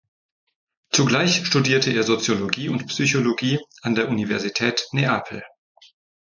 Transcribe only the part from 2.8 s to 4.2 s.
Psychologie an der